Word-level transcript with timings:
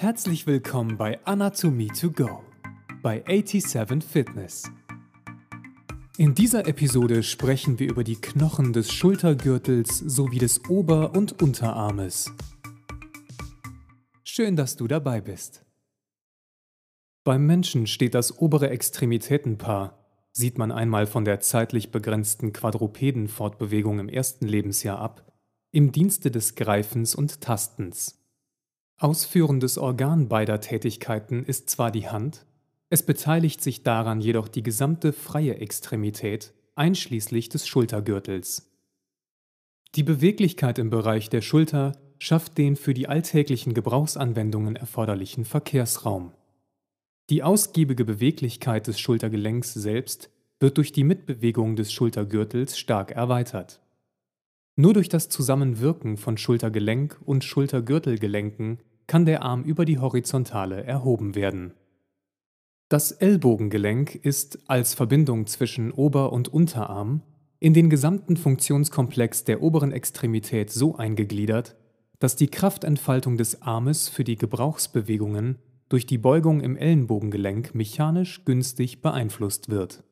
Herzlich 0.00 0.46
willkommen 0.46 0.96
bei 0.96 1.18
Anatomie 1.26 1.88
to 1.88 2.12
Go 2.12 2.44
bei 3.02 3.24
87 3.26 4.04
Fitness. 4.04 4.70
In 6.16 6.36
dieser 6.36 6.68
Episode 6.68 7.24
sprechen 7.24 7.80
wir 7.80 7.90
über 7.90 8.04
die 8.04 8.14
Knochen 8.14 8.72
des 8.72 8.92
Schultergürtels 8.92 9.98
sowie 9.98 10.38
des 10.38 10.64
Ober- 10.70 11.16
und 11.16 11.42
Unterarmes. 11.42 12.30
Schön, 14.22 14.54
dass 14.54 14.76
du 14.76 14.86
dabei 14.86 15.20
bist. 15.20 15.64
Beim 17.24 17.44
Menschen 17.44 17.88
steht 17.88 18.14
das 18.14 18.38
obere 18.38 18.70
Extremitätenpaar, 18.70 19.98
sieht 20.30 20.58
man 20.58 20.70
einmal 20.70 21.08
von 21.08 21.24
der 21.24 21.40
zeitlich 21.40 21.90
begrenzten 21.90 22.52
Quadrupedenfortbewegung 22.52 23.98
im 23.98 24.08
ersten 24.08 24.46
Lebensjahr 24.46 25.00
ab, 25.00 25.32
im 25.72 25.90
Dienste 25.90 26.30
des 26.30 26.54
Greifens 26.54 27.16
und 27.16 27.40
Tastens. 27.40 28.17
Ausführendes 29.00 29.78
Organ 29.78 30.28
beider 30.28 30.60
Tätigkeiten 30.60 31.44
ist 31.44 31.70
zwar 31.70 31.92
die 31.92 32.08
Hand, 32.08 32.44
es 32.90 33.04
beteiligt 33.04 33.62
sich 33.62 33.84
daran 33.84 34.20
jedoch 34.20 34.48
die 34.48 34.64
gesamte 34.64 35.12
freie 35.12 35.58
Extremität, 35.58 36.52
einschließlich 36.74 37.48
des 37.48 37.68
Schultergürtels. 37.68 38.72
Die 39.94 40.02
Beweglichkeit 40.02 40.80
im 40.80 40.90
Bereich 40.90 41.30
der 41.30 41.42
Schulter 41.42 41.92
schafft 42.18 42.58
den 42.58 42.74
für 42.74 42.92
die 42.92 43.08
alltäglichen 43.08 43.72
Gebrauchsanwendungen 43.72 44.74
erforderlichen 44.74 45.44
Verkehrsraum. 45.44 46.32
Die 47.30 47.44
ausgiebige 47.44 48.04
Beweglichkeit 48.04 48.88
des 48.88 48.98
Schultergelenks 48.98 49.74
selbst 49.74 50.28
wird 50.58 50.76
durch 50.76 50.90
die 50.90 51.04
Mitbewegung 51.04 51.76
des 51.76 51.92
Schultergürtels 51.92 52.76
stark 52.76 53.12
erweitert. 53.12 53.80
Nur 54.74 54.94
durch 54.94 55.08
das 55.08 55.28
Zusammenwirken 55.28 56.16
von 56.16 56.36
Schultergelenk 56.36 57.20
und 57.24 57.44
Schultergürtelgelenken 57.44 58.78
kann 59.08 59.26
der 59.26 59.42
Arm 59.42 59.64
über 59.64 59.84
die 59.84 59.98
Horizontale 59.98 60.84
erhoben 60.84 61.34
werden. 61.34 61.74
Das 62.88 63.10
Ellbogengelenk 63.10 64.14
ist 64.14 64.60
als 64.70 64.94
Verbindung 64.94 65.48
zwischen 65.48 65.90
Ober- 65.90 66.32
und 66.32 66.48
Unterarm 66.48 67.22
in 67.58 67.74
den 67.74 67.90
gesamten 67.90 68.36
Funktionskomplex 68.36 69.44
der 69.44 69.62
oberen 69.62 69.90
Extremität 69.90 70.70
so 70.70 70.94
eingegliedert, 70.94 71.74
dass 72.20 72.36
die 72.36 72.48
Kraftentfaltung 72.48 73.36
des 73.36 73.62
Armes 73.62 74.08
für 74.08 74.24
die 74.24 74.36
Gebrauchsbewegungen 74.36 75.58
durch 75.88 76.06
die 76.06 76.18
Beugung 76.18 76.60
im 76.60 76.76
Ellenbogengelenk 76.76 77.74
mechanisch 77.74 78.44
günstig 78.44 79.00
beeinflusst 79.00 79.68
wird. 79.70 80.04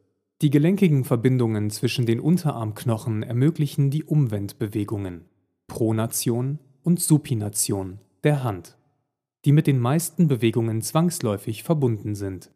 Die 0.42 0.50
gelenkigen 0.50 1.04
Verbindungen 1.04 1.70
zwischen 1.70 2.04
den 2.04 2.20
Unterarmknochen 2.20 3.22
ermöglichen 3.22 3.90
die 3.90 4.04
Umwendbewegungen 4.04 5.26
Pronation 5.66 6.58
und 6.82 7.00
Supination 7.00 8.00
der 8.22 8.44
Hand, 8.44 8.76
die 9.46 9.52
mit 9.52 9.68
den 9.68 9.78
meisten 9.78 10.26
Bewegungen 10.26 10.82
zwangsläufig 10.82 11.62
verbunden 11.62 12.16
sind. 12.16 12.50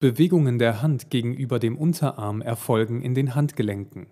Bewegungen 0.00 0.58
der 0.58 0.82
Hand 0.82 1.08
gegenüber 1.08 1.58
dem 1.58 1.78
Unterarm 1.78 2.42
erfolgen 2.42 3.00
in 3.00 3.14
den 3.14 3.34
Handgelenken, 3.34 4.08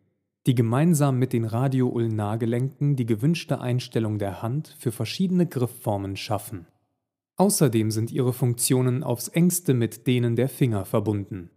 die 0.47 0.55
gemeinsam 0.55 1.19
mit 1.19 1.35
den 1.35 1.45
Radioulnargelenken 1.45 2.97
die 2.97 3.05
gewünschte 3.05 3.61
Einstellung 3.61 4.19
der 4.19 4.41
Hand 4.41 4.75
für 4.79 4.91
verschiedene 4.91 5.47
Griffformen 5.47 6.17
schaffen. 6.17 6.67
Außerdem 7.37 7.91
sind 7.91 8.11
ihre 8.11 8.33
Funktionen 8.33 9.03
aufs 9.03 9.29
engste 9.29 9.75
mit 9.75 10.07
denen 10.07 10.35
der 10.35 10.49
Finger 10.49 10.87
verbunden. 10.87 11.51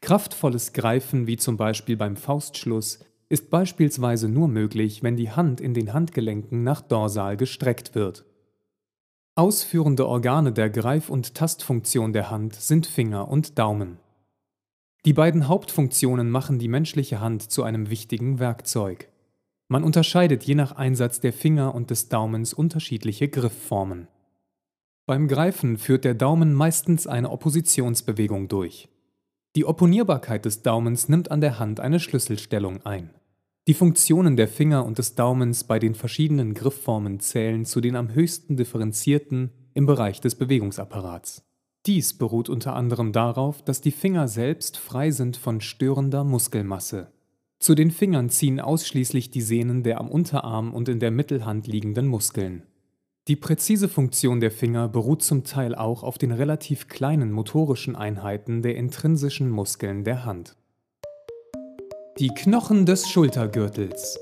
Kraftvolles 0.00 0.72
Greifen, 0.72 1.26
wie 1.26 1.36
zum 1.36 1.58
Beispiel 1.58 1.98
beim 1.98 2.16
Faustschluss, 2.16 3.00
ist 3.28 3.50
beispielsweise 3.50 4.30
nur 4.30 4.48
möglich, 4.48 5.02
wenn 5.02 5.16
die 5.16 5.30
Hand 5.30 5.60
in 5.60 5.74
den 5.74 5.92
Handgelenken 5.92 6.62
nach 6.62 6.80
dorsal 6.80 7.36
gestreckt 7.36 7.94
wird. 7.94 8.24
Ausführende 9.38 10.08
Organe 10.08 10.50
der 10.50 10.68
Greif- 10.68 11.10
und 11.10 11.36
Tastfunktion 11.36 12.12
der 12.12 12.28
Hand 12.28 12.56
sind 12.56 12.88
Finger 12.88 13.28
und 13.28 13.56
Daumen. 13.56 13.98
Die 15.04 15.12
beiden 15.12 15.46
Hauptfunktionen 15.46 16.28
machen 16.28 16.58
die 16.58 16.66
menschliche 16.66 17.20
Hand 17.20 17.48
zu 17.48 17.62
einem 17.62 17.88
wichtigen 17.88 18.40
Werkzeug. 18.40 19.08
Man 19.68 19.84
unterscheidet 19.84 20.42
je 20.42 20.56
nach 20.56 20.72
Einsatz 20.72 21.20
der 21.20 21.32
Finger 21.32 21.72
und 21.76 21.90
des 21.90 22.08
Daumens 22.08 22.52
unterschiedliche 22.52 23.28
Griffformen. 23.28 24.08
Beim 25.06 25.28
Greifen 25.28 25.78
führt 25.78 26.04
der 26.04 26.14
Daumen 26.14 26.52
meistens 26.52 27.06
eine 27.06 27.30
Oppositionsbewegung 27.30 28.48
durch. 28.48 28.88
Die 29.54 29.66
Opponierbarkeit 29.66 30.46
des 30.46 30.62
Daumens 30.62 31.08
nimmt 31.08 31.30
an 31.30 31.40
der 31.40 31.60
Hand 31.60 31.78
eine 31.78 32.00
Schlüsselstellung 32.00 32.84
ein. 32.84 33.10
Die 33.68 33.74
Funktionen 33.74 34.38
der 34.38 34.48
Finger 34.48 34.86
und 34.86 34.96
des 34.96 35.14
Daumens 35.14 35.64
bei 35.64 35.78
den 35.78 35.94
verschiedenen 35.94 36.54
Griffformen 36.54 37.20
zählen 37.20 37.66
zu 37.66 37.82
den 37.82 37.96
am 37.96 38.14
höchsten 38.14 38.56
differenzierten 38.56 39.50
im 39.74 39.84
Bereich 39.84 40.22
des 40.22 40.36
Bewegungsapparats. 40.36 41.42
Dies 41.84 42.16
beruht 42.16 42.48
unter 42.48 42.74
anderem 42.74 43.12
darauf, 43.12 43.62
dass 43.62 43.82
die 43.82 43.90
Finger 43.90 44.26
selbst 44.26 44.78
frei 44.78 45.10
sind 45.10 45.36
von 45.36 45.60
störender 45.60 46.24
Muskelmasse. 46.24 47.12
Zu 47.58 47.74
den 47.74 47.90
Fingern 47.90 48.30
ziehen 48.30 48.58
ausschließlich 48.58 49.30
die 49.32 49.42
Sehnen 49.42 49.82
der 49.82 50.00
am 50.00 50.08
Unterarm 50.08 50.72
und 50.72 50.88
in 50.88 50.98
der 50.98 51.10
Mittelhand 51.10 51.66
liegenden 51.66 52.06
Muskeln. 52.06 52.62
Die 53.28 53.36
präzise 53.36 53.90
Funktion 53.90 54.40
der 54.40 54.50
Finger 54.50 54.88
beruht 54.88 55.22
zum 55.22 55.44
Teil 55.44 55.74
auch 55.74 56.04
auf 56.04 56.16
den 56.16 56.32
relativ 56.32 56.88
kleinen 56.88 57.32
motorischen 57.32 57.96
Einheiten 57.96 58.62
der 58.62 58.76
intrinsischen 58.76 59.50
Muskeln 59.50 60.04
der 60.04 60.24
Hand. 60.24 60.56
Die 62.18 62.30
Knochen 62.30 62.84
des 62.84 63.08
Schultergürtels. 63.08 64.18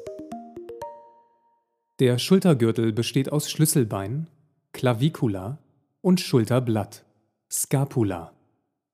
Der 1.99 2.19
Schultergürtel 2.19 2.93
besteht 2.93 3.33
aus 3.33 3.51
Schlüsselbein, 3.51 4.27
Clavicula 4.73 5.59
und 6.03 6.21
Schulterblatt, 6.21 7.07
Scapula, 7.51 8.35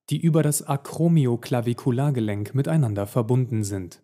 die 0.09 0.21
über 0.21 0.41
das 0.41 0.65
Acromioclaviculargelenk 0.65 2.55
miteinander 2.55 3.05
verbunden 3.05 3.65
sind. 3.65 4.01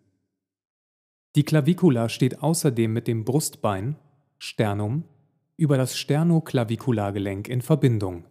Die 1.34 1.44
Clavicula 1.44 2.10
steht 2.10 2.42
außerdem 2.42 2.92
mit 2.92 3.08
dem 3.08 3.24
Brustbein, 3.24 3.96
Sternum, 4.36 5.04
über 5.56 5.78
das 5.78 5.96
Sternoclaviculargelenk 5.96 7.48
in 7.48 7.62
Verbindung. 7.62 8.26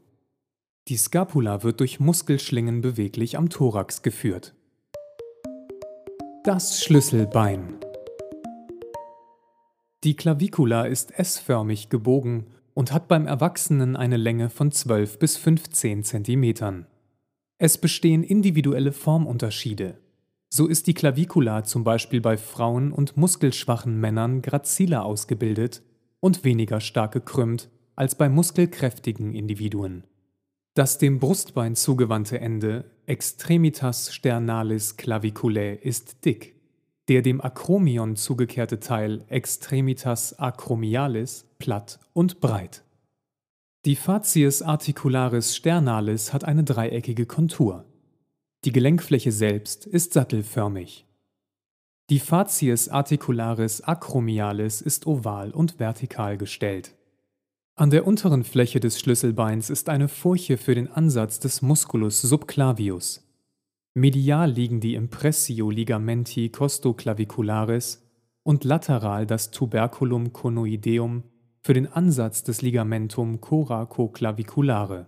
Die 0.87 0.97
Scapula 0.97 1.63
wird 1.63 1.79
durch 1.79 1.99
Muskelschlingen 1.99 2.81
beweglich 2.81 3.39
am 3.39 3.49
Thorax 3.49 4.03
geführt. 4.03 4.53
Das 6.45 6.81
Schlüsselbein. 6.81 7.75
Die 10.05 10.15
Clavicula 10.15 10.85
ist 10.85 11.19
S-förmig 11.19 11.89
gebogen 11.89 12.47
und 12.73 12.93
hat 12.93 13.09
beim 13.09 13.27
Erwachsenen 13.27 13.97
eine 13.97 14.15
Länge 14.15 14.49
von 14.49 14.71
12 14.71 15.19
bis 15.19 15.35
15 15.35 16.05
cm. 16.05 16.85
Es 17.57 17.77
bestehen 17.77 18.23
individuelle 18.23 18.93
Formunterschiede. 18.93 19.97
So 20.47 20.67
ist 20.67 20.87
die 20.87 20.93
Clavicula 20.93 21.65
zum 21.65 21.83
Beispiel 21.83 22.21
bei 22.21 22.37
Frauen 22.37 22.93
und 22.93 23.17
muskelschwachen 23.17 23.99
Männern 23.99 24.41
graziler 24.41 25.03
ausgebildet 25.03 25.81
und 26.21 26.45
weniger 26.45 26.79
stark 26.79 27.11
gekrümmt 27.11 27.69
als 27.97 28.15
bei 28.15 28.29
muskelkräftigen 28.29 29.33
Individuen. 29.33 30.05
Das 30.79 30.97
dem 30.97 31.19
Brustbein 31.19 31.75
zugewandte 31.75 32.39
Ende 32.39 32.85
Extremitas 33.05 34.13
sternalis 34.13 34.95
claviculae 34.95 35.75
ist 35.75 36.23
dick. 36.23 36.55
Der 37.09 37.21
dem 37.21 37.41
Akromion 37.41 38.15
zugekehrte 38.15 38.79
Teil 38.79 39.25
Extremitas 39.27 40.39
acromialis 40.39 41.43
platt 41.57 41.99
und 42.13 42.39
breit. 42.39 42.85
Die 43.83 43.97
Facies 43.97 44.61
articularis 44.61 45.53
sternalis 45.53 46.31
hat 46.31 46.45
eine 46.45 46.63
dreieckige 46.63 47.25
Kontur. 47.25 47.83
Die 48.63 48.71
Gelenkfläche 48.71 49.33
selbst 49.33 49.85
ist 49.85 50.13
sattelförmig. 50.13 51.05
Die 52.09 52.19
Facies 52.19 52.87
articularis 52.87 53.81
acromialis 53.81 54.79
ist 54.79 55.07
oval 55.07 55.51
und 55.51 55.77
vertikal 55.77 56.37
gestellt. 56.37 56.95
An 57.79 57.91
der 57.91 58.05
unteren 58.05 58.43
Fläche 58.43 58.81
des 58.81 58.99
Schlüsselbeins 58.99 59.69
ist 59.69 59.87
eine 59.87 60.09
Furche 60.09 60.57
für 60.57 60.75
den 60.75 60.91
Ansatz 60.91 61.39
des 61.39 61.61
Musculus 61.61 62.21
subclavius. 62.21 63.25
Medial 63.93 64.51
liegen 64.51 64.81
die 64.81 64.95
Impressio 64.95 65.69
ligamenti 65.69 66.49
costoclavicularis 66.49 68.05
und 68.43 68.65
lateral 68.65 69.25
das 69.25 69.51
Tuberculum 69.51 70.33
conoideum 70.33 71.23
für 71.61 71.73
den 71.73 71.87
Ansatz 71.87 72.43
des 72.43 72.61
Ligamentum 72.61 73.39
coracoclaviculare. 73.39 75.07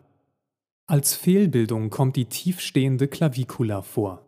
Als 0.88 1.14
Fehlbildung 1.14 1.90
kommt 1.90 2.16
die 2.16 2.30
tiefstehende 2.30 3.10
Clavicula 3.10 3.82
vor. 3.82 4.26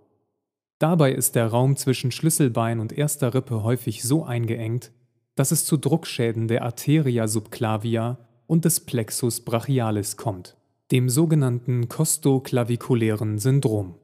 Dabei 0.80 1.14
ist 1.14 1.36
der 1.36 1.48
Raum 1.48 1.78
zwischen 1.78 2.12
Schlüsselbein 2.12 2.82
und 2.82 2.92
erster 2.92 3.34
Rippe 3.34 3.64
häufig 3.64 4.04
so 4.04 4.26
eingeengt, 4.26 4.92
dass 5.36 5.54
es 5.54 5.64
zu 5.64 5.78
Druckschäden 5.78 6.50
der 6.50 6.64
Arteria 6.64 7.30
subclavia 7.30 8.18
und 8.48 8.66
des 8.66 8.80
Plexus 8.80 9.42
brachialis 9.42 10.18
kommt, 10.18 10.56
dem 10.92 11.10
sogenannten 11.10 11.90
kostoklavikulären 11.90 13.40
Syndrom. 13.40 13.96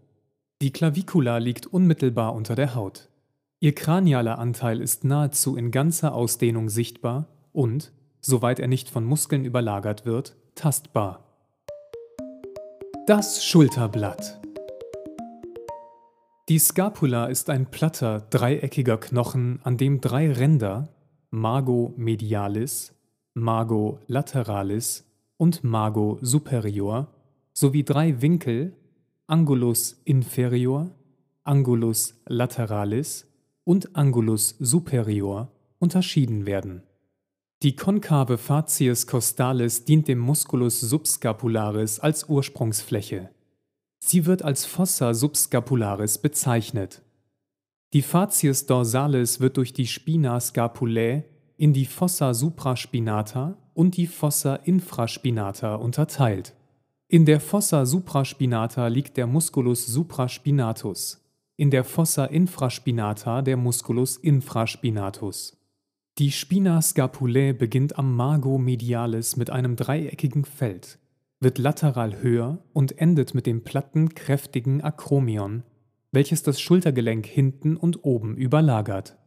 Die 0.62 0.72
Clavicula 0.72 1.38
liegt 1.38 1.68
unmittelbar 1.68 2.36
unter 2.36 2.56
der 2.56 2.76
Haut. 2.76 3.10
Ihr 3.60 3.76
kranialer 3.76 4.40
Anteil 4.40 4.82
ist 4.82 5.04
nahezu 5.04 5.56
in 5.56 5.72
ganzer 5.72 6.14
Ausdehnung 6.14 6.70
sichtbar 6.70 7.28
und, 7.52 7.92
soweit 8.22 8.60
er 8.60 8.68
nicht 8.68 8.90
von 8.90 9.06
Muskeln 9.06 9.46
überlagert 9.46 10.06
wird, 10.06 10.36
tastbar. 10.56 11.24
Das 13.08 13.44
Schulterblatt. 13.44 14.40
Die 16.50 16.60
Scapula 16.60 17.28
ist 17.28 17.50
ein 17.50 17.70
platter, 17.70 18.22
dreieckiger 18.30 18.98
Knochen, 18.98 19.60
an 19.64 19.78
dem 19.78 20.02
drei 20.02 20.32
Ränder, 20.32 20.90
Mago 21.30 21.94
medialis, 21.96 22.94
Mago 23.34 24.00
lateralis 24.08 25.06
und 25.38 25.64
Mago 25.64 26.18
superior, 26.22 27.08
sowie 27.54 27.84
drei 27.84 28.22
Winkel, 28.22 28.74
Angulus 29.28 30.02
inferior, 30.06 30.92
Angulus 31.44 32.16
lateralis 32.28 33.28
und 33.64 33.96
Angulus 33.96 34.56
superior, 34.60 35.52
unterschieden 35.80 36.46
werden. 36.46 36.84
Die 37.62 37.76
konkave 37.76 38.38
Facies 38.38 39.06
costalis 39.06 39.84
dient 39.84 40.08
dem 40.08 40.20
Musculus 40.20 40.80
subscapularis 40.80 42.00
als 42.00 42.30
Ursprungsfläche. 42.30 43.30
Sie 44.00 44.26
wird 44.26 44.44
als 44.44 44.66
Fossa 44.66 45.14
subscapularis 45.14 46.20
bezeichnet. 46.20 47.02
Die 47.94 48.02
Facies 48.02 48.66
dorsalis 48.66 49.40
wird 49.40 49.58
durch 49.58 49.74
die 49.74 49.88
Spina 49.88 50.40
scapulae 50.40 51.26
in 51.60 51.74
die 51.74 51.86
Fossa 51.86 52.34
supraspinata 52.34 53.58
und 53.74 53.98
die 53.98 54.08
Fossa 54.08 54.56
infraspinata 54.56 55.76
unterteilt. 55.76 56.56
In 57.10 57.26
der 57.26 57.42
Fossa 57.42 57.86
supraspinata 57.86 58.88
liegt 58.88 59.18
der 59.18 59.28
Musculus 59.28 59.86
supraspinatus, 59.86 61.22
in 61.58 61.70
der 61.70 61.84
Fossa 61.84 62.24
infraspinata 62.24 63.42
der 63.42 63.58
Musculus 63.58 64.16
infraspinatus. 64.16 65.58
Die 66.18 66.32
Spina 66.32 66.82
scapulae 66.82 67.52
beginnt 67.52 68.00
am 68.00 68.16
Mago 68.16 68.58
medialis 68.58 69.36
mit 69.36 69.50
einem 69.50 69.76
dreieckigen 69.76 70.46
Feld, 70.46 70.98
wird 71.42 71.58
lateral 71.58 72.22
höher 72.22 72.64
und 72.72 73.00
endet 73.00 73.36
mit 73.36 73.46
dem 73.46 73.66
platten, 73.66 74.16
kräftigen 74.16 74.80
Akromion, 74.82 75.64
welches 76.14 76.42
das 76.42 76.62
Schultergelenk 76.62 77.26
hinten 77.26 77.76
und 77.76 78.06
oben 78.06 78.38
überlagert. 78.38 79.19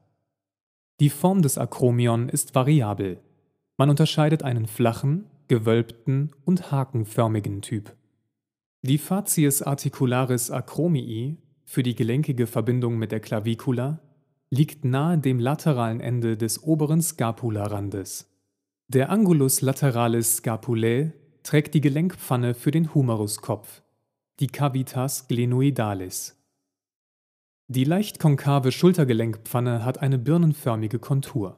Die 1.02 1.10
Form 1.10 1.42
des 1.42 1.58
Akromion 1.58 2.28
ist 2.28 2.54
variabel. 2.54 3.18
Man 3.76 3.90
unterscheidet 3.90 4.44
einen 4.44 4.68
flachen, 4.68 5.24
gewölbten 5.48 6.30
und 6.44 6.70
hakenförmigen 6.70 7.60
Typ. 7.60 7.96
Die 8.82 8.98
Facies 8.98 9.62
articularis 9.62 10.52
acromii 10.52 11.38
für 11.64 11.82
die 11.82 11.96
gelenkige 11.96 12.46
Verbindung 12.46 12.98
mit 12.98 13.10
der 13.10 13.18
Clavicula 13.18 13.98
liegt 14.50 14.84
nahe 14.84 15.18
dem 15.18 15.40
lateralen 15.40 15.98
Ende 15.98 16.36
des 16.36 16.62
oberen 16.62 17.02
Scapularandes. 17.02 18.30
Der 18.86 19.10
Angulus 19.10 19.60
lateralis 19.60 20.36
scapulae 20.36 21.14
trägt 21.42 21.74
die 21.74 21.80
Gelenkpfanne 21.80 22.54
für 22.54 22.70
den 22.70 22.94
Humeruskopf, 22.94 23.82
die 24.38 24.46
Cavitas 24.46 25.26
glenoidalis. 25.26 26.40
Die 27.74 27.84
leicht 27.84 28.18
konkave 28.18 28.70
Schultergelenkpfanne 28.70 29.82
hat 29.82 30.02
eine 30.02 30.18
birnenförmige 30.18 30.98
Kontur. 30.98 31.56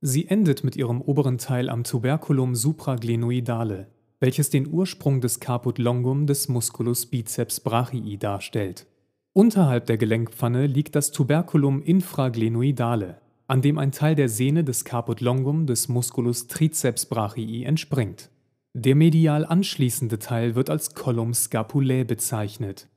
Sie 0.00 0.26
endet 0.26 0.64
mit 0.64 0.74
ihrem 0.74 1.02
oberen 1.02 1.36
Teil 1.36 1.68
am 1.68 1.84
Tuberculum 1.84 2.54
supraglenoidale, 2.54 3.88
welches 4.20 4.48
den 4.48 4.72
Ursprung 4.72 5.20
des 5.20 5.38
Caput 5.38 5.76
longum 5.76 6.26
des 6.26 6.48
Musculus 6.48 7.04
biceps 7.04 7.60
brachii 7.60 8.16
darstellt. 8.16 8.86
Unterhalb 9.34 9.84
der 9.84 9.98
Gelenkpfanne 9.98 10.66
liegt 10.66 10.94
das 10.94 11.10
Tuberculum 11.12 11.82
infraglenoidale, 11.82 13.20
an 13.46 13.60
dem 13.60 13.76
ein 13.76 13.92
Teil 13.92 14.14
der 14.14 14.30
Sehne 14.30 14.64
des 14.64 14.86
Caput 14.86 15.20
longum 15.20 15.66
des 15.66 15.90
Musculus 15.90 16.46
triceps 16.46 17.04
brachii 17.04 17.64
entspringt. 17.64 18.30
Der 18.72 18.94
medial 18.94 19.44
anschließende 19.44 20.18
Teil 20.18 20.54
wird 20.54 20.70
als 20.70 20.94
Collum 20.94 21.34
scapulae 21.34 22.04
bezeichnet. 22.04 22.88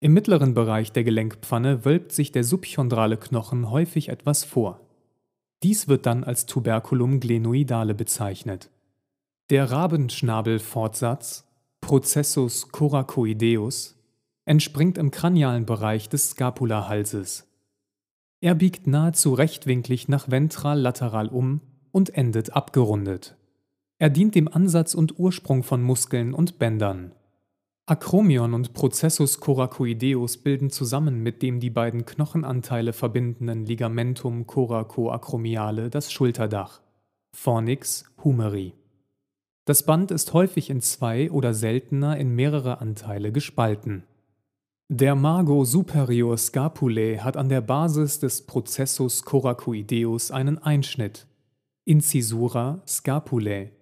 Im 0.00 0.14
mittleren 0.14 0.54
Bereich 0.54 0.92
der 0.92 1.04
Gelenkpfanne 1.04 1.84
wölbt 1.84 2.12
sich 2.12 2.32
der 2.32 2.42
subchondrale 2.42 3.18
Knochen 3.18 3.70
häufig 3.70 4.08
etwas 4.08 4.44
vor. 4.44 4.80
Dies 5.62 5.88
wird 5.88 6.06
dann 6.06 6.24
als 6.24 6.46
Tuberculum 6.46 7.20
glenoidale 7.20 7.94
bezeichnet. 7.94 8.70
Der 9.50 9.70
Rabenschnabelfortsatz 9.70 11.46
Processus 11.82 12.68
coracoideus 12.72 13.96
entspringt 14.46 14.96
im 14.96 15.10
kranialen 15.10 15.66
Bereich 15.66 16.08
des 16.08 16.30
Scapulahalses. 16.30 17.46
Er 18.40 18.54
biegt 18.54 18.86
nahezu 18.86 19.34
rechtwinklig 19.34 20.08
nach 20.08 20.30
ventral-lateral 20.30 21.28
um 21.28 21.60
und 21.92 22.14
endet 22.14 22.54
abgerundet. 22.54 23.36
Er 23.98 24.08
dient 24.08 24.34
dem 24.34 24.48
Ansatz 24.48 24.94
und 24.94 25.18
Ursprung 25.18 25.62
von 25.62 25.82
Muskeln 25.82 26.32
und 26.32 26.58
Bändern. 26.58 27.12
Akromion 27.90 28.54
und 28.54 28.72
Processus 28.72 29.40
coracoideus 29.40 30.36
bilden 30.36 30.70
zusammen 30.70 31.24
mit 31.24 31.42
dem 31.42 31.58
die 31.58 31.70
beiden 31.70 32.06
Knochenanteile 32.06 32.92
verbindenden 32.92 33.66
Ligamentum 33.66 34.46
coracoacromiale 34.46 35.90
das 35.90 36.12
Schulterdach. 36.12 36.82
Fornix 37.34 38.04
humeri. 38.22 38.74
Das 39.64 39.86
Band 39.86 40.12
ist 40.12 40.32
häufig 40.34 40.70
in 40.70 40.80
zwei 40.80 41.32
oder 41.32 41.52
seltener 41.52 42.16
in 42.16 42.32
mehrere 42.32 42.80
Anteile 42.80 43.32
gespalten. 43.32 44.04
Der 44.88 45.16
Mago 45.16 45.64
superior 45.64 46.38
scapulae 46.38 47.18
hat 47.18 47.36
an 47.36 47.48
der 47.48 47.60
Basis 47.60 48.20
des 48.20 48.46
Processus 48.46 49.24
coracoideus 49.24 50.30
einen 50.30 50.58
Einschnitt, 50.58 51.26
Incisura 51.84 52.82
scapulae, 52.86 53.72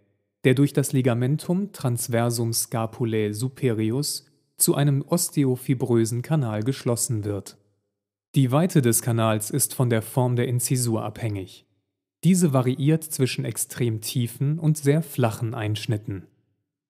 der 0.49 0.55
durch 0.55 0.73
das 0.73 0.95
Ligamentum 0.95 1.73
transversum 1.73 2.55
scapulae 2.55 3.35
superius 3.35 4.25
zu 4.57 4.75
einem 4.77 5.03
osteofibrösen 5.03 6.23
Kanal 6.23 6.63
geschlossen 6.63 7.25
wird. 7.25 7.59
Die 8.35 8.51
Weite 8.51 8.81
des 8.81 9.03
Kanals 9.03 9.51
ist 9.51 9.75
von 9.75 9.91
der 9.91 10.01
Form 10.01 10.37
der 10.37 10.49
Inzisur 10.49 11.05
abhängig. 11.05 11.67
Diese 12.25 12.55
variiert 12.55 13.05
zwischen 13.05 13.45
extrem 13.45 14.01
tiefen 14.01 14.59
und 14.59 14.79
sehr 14.79 15.03
flachen 15.03 15.53
Einschnitten. 15.53 16.27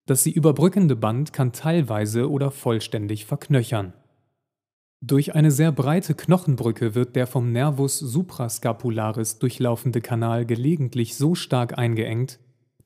Das 0.05 0.23
sie 0.23 0.31
überbrückende 0.31 0.95
Band 0.95 1.33
kann 1.33 1.51
teilweise 1.51 2.29
oder 2.29 2.51
vollständig 2.51 3.25
verknöchern. 3.25 3.91
Durch 5.01 5.35
eine 5.35 5.51
sehr 5.51 5.73
breite 5.73 6.15
Knochenbrücke 6.15 6.95
wird 6.95 7.17
der 7.17 7.27
vom 7.27 7.51
Nervus 7.51 7.99
suprascapularis 7.99 9.37
durchlaufende 9.39 9.99
Kanal 9.99 10.45
gelegentlich 10.45 11.17
so 11.17 11.35
stark 11.35 11.77
eingeengt, 11.77 12.39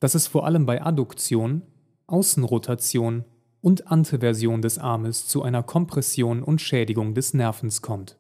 dass 0.04 0.16
es 0.16 0.28
vor 0.28 0.46
allem 0.46 0.66
bei 0.66 0.84
Adduktion, 0.84 1.62
Außenrotation 2.08 3.24
und 3.62 3.90
Anteversion 3.90 4.62
des 4.62 4.78
Armes 4.78 5.30
zu 5.30 5.44
einer 5.44 5.64
Kompression 5.64 6.44
und 6.44 6.60
Schädigung 6.60 7.14
des 7.14 7.34
Nervens 7.34 7.82
kommt. 7.82 8.20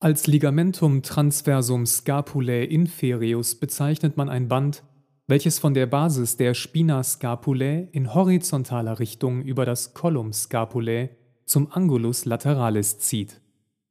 Als 0.00 0.26
Ligamentum 0.26 1.02
transversum 1.02 1.84
scapulae 1.84 2.64
inferius 2.64 3.56
bezeichnet 3.56 4.16
man 4.16 4.30
ein 4.30 4.48
Band, 4.48 4.82
welches 5.26 5.58
von 5.58 5.74
der 5.74 5.84
Basis 5.84 6.38
der 6.38 6.54
Spina 6.54 7.02
scapulae 7.02 7.88
in 7.92 8.14
horizontaler 8.14 8.98
Richtung 8.98 9.42
über 9.42 9.66
das 9.66 9.92
Collum 9.92 10.32
scapulae 10.32 11.10
zum 11.44 11.70
Angulus 11.70 12.24
lateralis 12.24 12.98
zieht. 12.98 13.42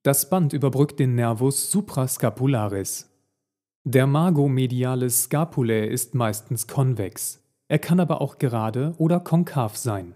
Das 0.02 0.32
Band 0.32 0.52
überbrückt 0.54 1.00
den 1.00 1.14
Nervus 1.14 1.70
suprascapularis. 1.70 3.11
Der 3.84 4.06
Mago 4.06 4.48
medialis 4.48 5.24
scapulae 5.24 5.88
ist 5.88 6.14
meistens 6.14 6.68
konvex, 6.68 7.42
er 7.68 7.80
kann 7.80 8.00
aber 8.00 8.22
auch 8.22 8.38
gerade 8.38 8.94
oder 9.00 9.20
konkav 9.20 9.76
sein. 9.76 10.14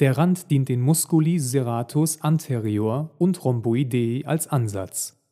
Der 0.00 0.16
Rand 0.16 0.50
dient 0.50 0.70
den 0.70 0.80
Musculi 0.80 1.38
serratus 1.38 2.22
anterior 2.22 3.10
und 3.18 3.44
rhomboidei 3.44 4.22
als 4.24 4.48
Ansatz. 4.48 5.22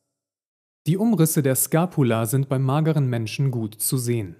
Die 0.87 0.99
Umrisse 0.99 1.43
der 1.43 1.55
Scapula 1.55 2.27
sind 2.27 2.51
beim 2.51 2.65
mageren 2.65 3.09
Menschen 3.09 3.51
gut 3.51 3.77
zu 3.77 3.97
sehen. 3.97 4.37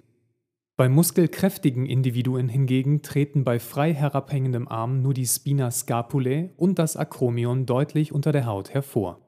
Bei 0.77 0.87
muskelkräftigen 0.87 1.87
Individuen 1.87 2.47
hingegen 2.47 3.01
treten 3.01 3.43
bei 3.43 3.57
frei 3.57 3.91
herabhängendem 3.91 4.67
Arm 4.67 5.01
nur 5.01 5.15
die 5.15 5.25
Spina 5.25 5.71
scapulae 5.71 6.51
und 6.57 6.77
das 6.77 6.95
Akromion 6.95 7.65
deutlich 7.65 8.13
unter 8.13 8.31
der 8.31 8.45
Haut 8.45 8.71
hervor. 8.71 9.19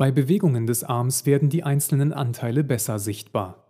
Bei 0.00 0.10
Bewegungen 0.10 0.66
des 0.66 0.82
Arms 0.82 1.26
werden 1.26 1.50
die 1.50 1.62
einzelnen 1.62 2.14
Anteile 2.14 2.64
besser 2.64 2.98
sichtbar. 2.98 3.66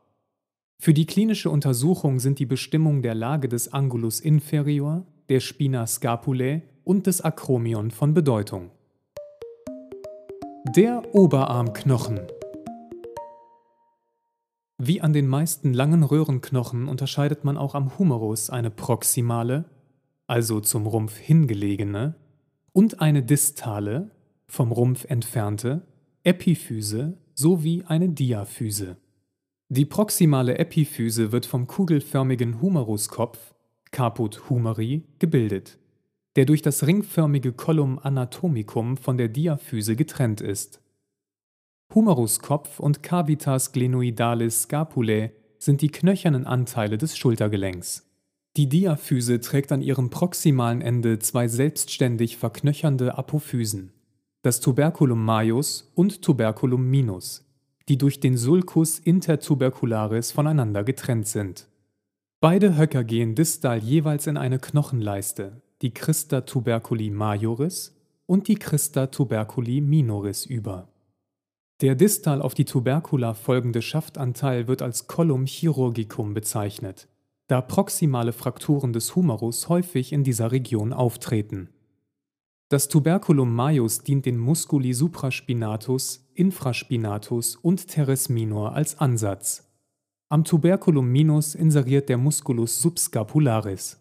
Für 0.79 0.95
die 0.95 1.05
klinische 1.05 1.51
Untersuchung 1.51 2.21
sind 2.21 2.39
die 2.39 2.47
Bestimmung 2.47 3.03
der 3.03 3.17
Lage 3.17 3.49
des 3.49 3.73
Angulus 3.73 4.21
inferior, 4.21 5.05
der 5.29 5.41
Spina 5.41 5.89
scapulae 5.89 6.63
und 6.85 7.09
des 7.09 7.21
Akromion 7.21 7.91
von 7.91 8.15
Bedeutung. 8.15 8.71
Der 10.77 11.03
Oberarmknochen 11.17 12.21
wie 14.79 15.01
an 15.01 15.13
den 15.13 15.27
meisten 15.27 15.75
langen 15.75 16.05
Röhrenknochen 16.05 16.87
unterscheidet 16.87 17.43
man 17.43 17.57
auch 17.57 17.75
am 17.75 17.99
Humerus 17.99 18.51
eine 18.51 18.71
proximale, 18.71 19.65
also 20.29 20.61
zum 20.61 20.87
Rumpf 20.87 21.19
hingelegene, 21.19 22.15
und 22.73 23.01
eine 23.01 23.25
distale, 23.25 24.13
vom 24.47 24.71
Rumpf 24.71 25.07
entfernte, 25.07 25.83
Epiphyse 26.23 27.17
sowie 27.35 27.83
eine 27.87 28.11
Diaphyse. 28.11 28.99
Die 29.71 29.87
proximale 29.87 30.59
Epiphyse 30.59 31.33
wird 31.33 31.47
vom 31.47 31.67
kugelförmigen 31.67 32.61
Humeruskopf 32.61 33.55
(Caput 33.91 34.51
humeri) 34.51 35.05
gebildet, 35.19 35.79
der 36.37 36.45
durch 36.45 36.61
das 36.61 36.87
ringförmige 36.87 37.55
Collum 37.55 37.99
anatomicum 37.99 38.99
von 38.99 39.17
der 39.17 39.29
Diaphyse 39.29 39.97
getrennt 39.97 40.43
ist. 40.43 40.83
Humeruskopf 41.95 42.81
und 42.81 43.03
Cavitas 43.03 43.73
glenoidalis 43.73 44.65
scapulae 44.65 45.31
sind 45.59 45.81
die 45.81 45.89
knöchernen 45.89 46.45
Anteile 46.47 46.99
des 46.99 47.17
Schultergelenks. 47.17 48.11
Die 48.59 48.69
Diaphyse 48.69 49.41
trägt 49.41 49.73
an 49.73 49.81
ihrem 49.81 50.11
proximalen 50.11 50.83
Ende 50.83 51.19
zwei 51.19 51.49
selbstständig 51.49 52.37
verknöchernde 52.37 53.17
Apophysen, 53.17 53.93
das 54.43 54.61
Tuberculum 54.61 55.23
majus 55.23 55.93
und 55.95 56.23
Tuberculum 56.23 56.89
minus, 56.89 57.45
die 57.89 57.99
durch 57.99 58.21
den 58.21 58.37
Sulcus 58.37 58.99
intertubercularis 58.99 60.33
voneinander 60.33 60.83
getrennt 60.83 61.27
sind. 61.27 61.69
Beide 62.41 62.79
Höcker 62.79 63.05
gehen 63.05 63.35
distal 63.35 63.79
jeweils 63.81 64.27
in 64.27 64.39
eine 64.39 64.59
Knochenleiste, 64.59 65.61
die 65.83 65.93
Crista 65.93 66.41
tuberculi 66.41 67.11
majoris 67.11 67.95
und 68.25 68.49
die 68.49 68.55
Crista 68.55 69.09
tuberculi 69.09 69.83
minoris 69.83 70.47
über. 70.47 70.89
Der 71.83 71.95
distal 71.95 72.41
auf 72.41 72.55
die 72.55 72.65
Tubercula 72.65 73.35
folgende 73.35 73.83
Schaftanteil 73.83 74.69
wird 74.69 74.81
als 74.81 75.07
Collum 75.07 75.45
chirurgicum 75.45 76.33
bezeichnet, 76.33 77.09
da 77.47 77.61
proximale 77.61 78.33
Frakturen 78.33 78.93
des 78.95 79.17
Humerus 79.17 79.69
häufig 79.69 80.13
in 80.13 80.25
dieser 80.25 80.53
Region 80.53 80.93
auftreten. 80.95 81.69
Das 82.71 82.87
Tuberculum 82.87 83.53
majus 83.53 84.05
dient 84.05 84.27
den 84.27 84.39
Musculi 84.39 84.93
supraspinatus, 84.95 86.31
infraspinatus 86.35 87.57
und 87.57 87.89
teres 87.89 88.29
minor 88.29 88.77
als 88.77 88.97
Ansatz. 89.01 89.69
Am 90.29 90.45
Tuberculum 90.45 91.11
minus 91.11 91.57
inseriert 91.57 92.09
der 92.09 92.17
Musculus 92.17 92.81
subscapularis. 92.81 93.99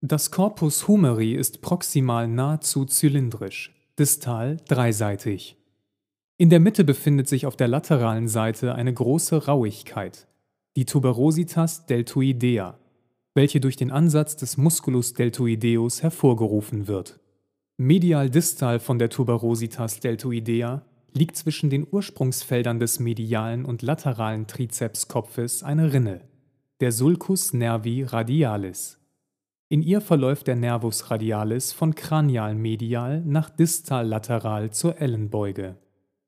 Das 0.00 0.30
Corpus 0.30 0.88
humeri 0.88 1.34
ist 1.34 1.60
proximal 1.60 2.26
nahezu 2.26 2.86
zylindrisch, 2.86 3.74
distal 3.98 4.56
dreiseitig. 4.66 5.58
In 6.38 6.48
der 6.48 6.60
Mitte 6.60 6.84
befindet 6.84 7.28
sich 7.28 7.44
auf 7.44 7.56
der 7.56 7.68
lateralen 7.68 8.28
Seite 8.28 8.74
eine 8.76 8.94
große 8.94 9.44
Rauigkeit, 9.44 10.26
die 10.74 10.86
Tuberositas 10.86 11.84
deltoidea, 11.84 12.78
welche 13.34 13.60
durch 13.60 13.76
den 13.76 13.90
Ansatz 13.90 14.36
des 14.36 14.56
Musculus 14.56 15.12
deltoideus 15.12 16.02
hervorgerufen 16.02 16.88
wird. 16.88 17.20
Medial-distal 17.82 18.78
von 18.78 18.98
der 18.98 19.08
Tuberositas 19.08 20.00
deltoidea 20.00 20.82
liegt 21.14 21.34
zwischen 21.34 21.70
den 21.70 21.86
Ursprungsfeldern 21.90 22.78
des 22.78 23.00
medialen 23.00 23.64
und 23.64 23.80
lateralen 23.80 24.46
Trizepskopfes 24.46 25.62
eine 25.62 25.90
Rinne, 25.90 26.20
der 26.80 26.92
Sulcus 26.92 27.54
nervi 27.54 28.02
radialis. 28.02 28.98
In 29.70 29.80
ihr 29.80 30.02
verläuft 30.02 30.46
der 30.48 30.56
Nervus 30.56 31.10
radialis 31.10 31.72
von 31.72 31.94
kranial-medial 31.94 33.22
nach 33.22 33.48
distal-lateral 33.48 34.72
zur 34.72 35.00
Ellenbeuge. 35.00 35.76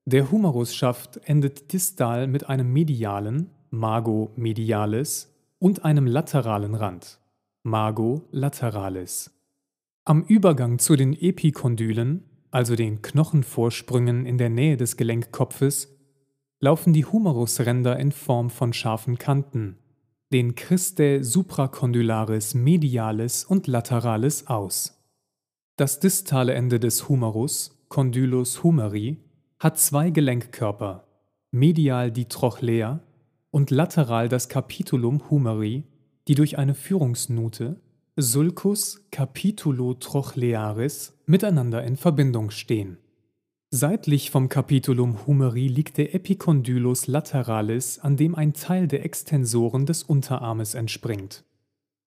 Der 0.07 0.31
Humerusschaft 0.31 1.21
endet 1.27 1.75
distal 1.75 2.29
mit 2.29 2.49
einem 2.49 2.73
medialen 2.73 3.51
(Mago 3.69 4.31
medialis) 4.37 5.31
und 5.59 5.85
einem 5.85 6.07
lateralen 6.07 6.75
Rand 6.75 7.19
(Mago 7.63 8.23
lateralis). 8.31 9.32
Am 10.05 10.25
Übergang 10.25 10.81
zu 10.81 10.97
den 10.97 11.13
Epikondylen, 11.13 12.25
also 12.51 12.75
den 12.75 13.03
Knochenvorsprüngen 13.03 14.27
in 14.27 14.37
der 14.37 14.51
Nähe 14.51 14.77
des 14.77 14.97
Gelenkkopfes, 14.97 15.97
laufen 16.59 16.93
die 16.93 17.05
Humerusränder 17.05 17.97
in 18.01 18.11
Form 18.11 18.51
von 18.51 18.73
scharfen 18.73 19.17
Kanten, 19.17 19.79
den 20.33 20.57
Cristae 20.57 21.23
supracondylales 21.23 22.55
medialis 22.55 23.45
und 23.45 23.69
lateralis 23.69 24.49
aus. 24.49 25.01
Das 25.77 26.01
distale 26.01 26.55
Ende 26.55 26.81
des 26.81 27.09
Humerus 27.09 27.87
(Condylus 27.89 28.65
humeri) 28.65 29.19
hat 29.61 29.79
zwei 29.79 30.11
Gelenkkörper, 30.11 31.07
medial 31.53 32.11
die 32.11 32.27
Trochlea 32.27 32.99
und 33.53 33.71
lateral 33.71 34.29
das 34.29 34.49
Capitulum 34.49 35.31
humeri, 35.31 35.85
die 36.27 36.35
durch 36.35 36.59
eine 36.59 36.75
Führungsnute 36.75 37.81
Sulcus 38.17 39.07
capitulotrochlearis 39.11 41.15
miteinander 41.25 41.83
in 41.83 41.97
Verbindung 41.97 42.51
stehen. 42.51 42.99
Seitlich 43.71 44.31
vom 44.31 44.51
Capitulum 44.51 45.27
humeri 45.27 45.67
liegt 45.67 45.97
der 45.97 46.15
Epicondylus 46.15 47.07
lateralis, 47.07 48.01
an 48.01 48.19
dem 48.19 48.35
ein 48.35 48.53
Teil 48.53 48.87
der 48.87 49.07
Extensoren 49.07 49.87
des 49.87 50.03
Unterarmes 50.03 50.75
entspringt. 50.75 51.47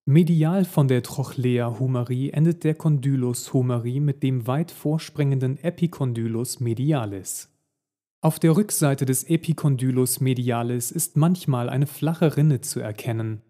Medial 0.05 0.65
von 0.65 0.87
der 0.87 1.01
Trochlea 1.01 1.79
humeri 1.79 2.29
endet 2.29 2.63
der 2.63 2.75
Condylus 2.75 3.51
humeri 3.51 3.99
mit 3.99 4.21
dem 4.21 4.45
weit 4.45 4.69
vorspringenden 4.69 5.57
Epicondylus 5.57 6.59
medialis. 6.59 7.49
Auf 8.21 8.37
der 8.37 8.55
Rückseite 8.55 9.07
des 9.07 9.23
Epicondylus 9.23 10.19
medialis 10.19 10.91
ist 10.91 11.17
manchmal 11.17 11.67
eine 11.67 11.87
flache 11.87 12.37
Rinne 12.37 12.61
zu 12.61 12.79
erkennen, 12.79 13.41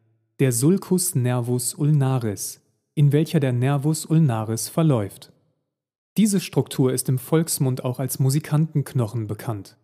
der 0.42 0.52
Sulcus 0.52 1.16
nervus 1.16 1.76
ulnaris, 1.76 2.62
in 2.94 3.14
welcher 3.14 3.40
der 3.40 3.54
Nervus 3.54 4.06
ulnaris 4.06 4.68
verläuft. 4.68 5.32
Diese 6.18 6.42
Struktur 6.42 6.92
ist 6.92 7.08
im 7.08 7.20
Volksmund 7.20 7.86
auch 7.86 8.00
als 8.00 8.20
Musikantenknochen 8.20 9.28
bekannt, 9.28 9.78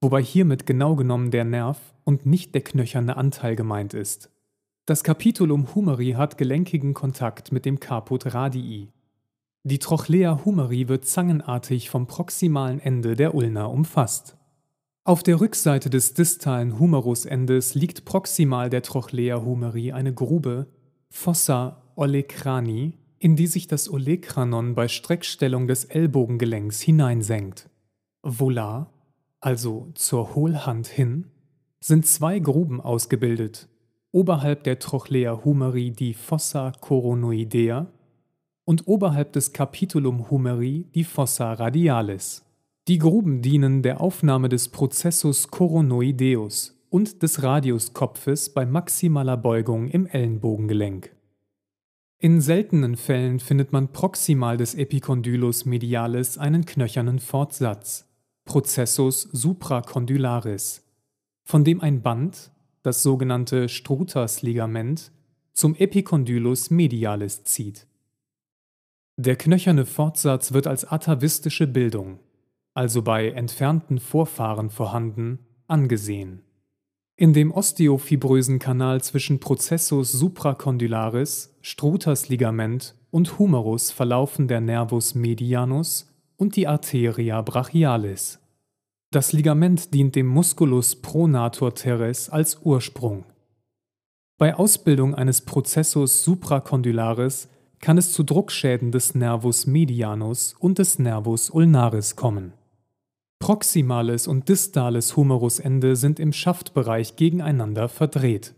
wobei 0.00 0.22
hiermit 0.22 0.64
genau 0.64 0.96
genommen 0.96 1.30
der 1.30 1.44
Nerv 1.44 1.78
und 2.04 2.24
nicht 2.24 2.54
der 2.54 2.62
knöcherne 2.62 3.18
Anteil 3.18 3.54
gemeint 3.54 3.92
ist. 3.92 4.30
Das 4.86 5.04
Capitulum 5.04 5.74
humeri 5.74 6.12
hat 6.12 6.38
gelenkigen 6.38 6.94
Kontakt 6.94 7.52
mit 7.52 7.66
dem 7.66 7.78
Caput 7.78 8.32
radii. 8.32 8.88
Die 9.64 9.78
Trochlea 9.78 10.42
humeri 10.42 10.88
wird 10.88 11.04
zangenartig 11.04 11.90
vom 11.90 12.06
proximalen 12.06 12.80
Ende 12.80 13.14
der 13.14 13.34
Ulna 13.34 13.66
umfasst. 13.66 14.37
Auf 15.08 15.22
der 15.22 15.40
Rückseite 15.40 15.88
des 15.88 16.12
distalen 16.12 16.78
Humerusendes 16.78 17.74
liegt 17.74 18.04
proximal 18.04 18.68
der 18.68 18.82
Trochlea 18.82 19.40
humeri 19.40 19.90
eine 19.90 20.12
Grube, 20.12 20.66
Fossa 21.08 21.80
olecrani, 21.96 22.92
in 23.18 23.34
die 23.34 23.46
sich 23.46 23.66
das 23.66 23.90
Olecranon 23.90 24.74
bei 24.74 24.86
Streckstellung 24.86 25.66
des 25.66 25.86
Ellbogengelenks 25.86 26.82
hineinsenkt. 26.82 27.70
Volar, 28.22 28.92
also 29.40 29.88
zur 29.94 30.34
Hohlhand 30.34 30.88
hin, 30.88 31.28
sind 31.80 32.04
zwei 32.04 32.38
Gruben 32.38 32.78
ausgebildet, 32.78 33.66
oberhalb 34.12 34.62
der 34.64 34.78
Trochlea 34.78 35.42
humeri 35.42 35.90
die 35.90 36.12
Fossa 36.12 36.72
coronoidea 36.82 37.86
und 38.66 38.86
oberhalb 38.86 39.32
des 39.32 39.54
Capitulum 39.54 40.30
humeri 40.30 40.84
die 40.94 41.04
Fossa 41.04 41.54
radialis. 41.54 42.44
Die 42.88 42.96
Gruben 42.96 43.42
dienen 43.42 43.82
der 43.82 44.00
Aufnahme 44.00 44.48
des 44.48 44.70
Prozessus 44.70 45.48
coronoideus 45.48 46.74
und 46.88 47.22
des 47.22 47.42
Radiuskopfes 47.42 48.54
bei 48.54 48.64
maximaler 48.64 49.36
Beugung 49.36 49.88
im 49.88 50.06
Ellenbogengelenk. 50.06 51.14
In 52.18 52.40
seltenen 52.40 52.96
Fällen 52.96 53.40
findet 53.40 53.72
man 53.72 53.92
proximal 53.92 54.56
des 54.56 54.74
Epicondylus 54.74 55.66
medialis 55.66 56.38
einen 56.38 56.64
knöchernen 56.64 57.18
Fortsatz, 57.18 58.08
Prozessus 58.46 59.20
supracondularis, 59.32 60.82
von 61.44 61.64
dem 61.64 61.82
ein 61.82 62.00
Band 62.00 62.52
das 62.82 63.02
sogenannte 63.02 63.68
Struthers-Ligament, 63.68 65.12
zum 65.52 65.74
Epicondylus 65.74 66.70
medialis 66.70 67.44
zieht. 67.44 67.86
Der 69.18 69.36
knöcherne 69.36 69.84
Fortsatz 69.84 70.54
wird 70.54 70.66
als 70.66 70.86
atavistische 70.90 71.66
Bildung, 71.66 72.20
also 72.78 73.02
bei 73.02 73.30
entfernten 73.30 73.98
Vorfahren 73.98 74.70
vorhanden, 74.70 75.40
angesehen. 75.66 76.42
In 77.16 77.32
dem 77.32 77.50
osteofibrösen 77.50 78.60
Kanal 78.60 79.02
zwischen 79.02 79.40
Processus 79.40 80.12
supracondularis, 80.12 81.58
Struthers 81.60 82.28
Ligament 82.28 82.94
und 83.10 83.36
Humerus 83.40 83.90
verlaufen 83.90 84.46
der 84.46 84.60
Nervus 84.60 85.16
medianus 85.16 86.08
und 86.36 86.54
die 86.54 86.68
Arteria 86.68 87.42
brachialis. 87.42 88.38
Das 89.10 89.32
Ligament 89.32 89.92
dient 89.92 90.14
dem 90.14 90.28
Musculus 90.28 90.94
pronator 90.94 91.74
teres 91.74 92.30
als 92.30 92.60
Ursprung. 92.62 93.24
Bei 94.38 94.54
Ausbildung 94.54 95.16
eines 95.16 95.40
Prozessus 95.40 96.22
supracondularis 96.22 97.48
kann 97.80 97.98
es 97.98 98.12
zu 98.12 98.22
Druckschäden 98.22 98.92
des 98.92 99.16
Nervus 99.16 99.66
medianus 99.66 100.54
und 100.60 100.78
des 100.78 101.00
Nervus 101.00 101.50
ulnaris 101.50 102.14
kommen. 102.14 102.52
Proximales 103.38 104.26
und 104.26 104.48
distales 104.48 105.16
Humerusende 105.16 105.96
sind 105.96 106.20
im 106.20 106.32
Schaftbereich 106.32 107.16
gegeneinander 107.16 107.88
verdreht. 107.88 108.54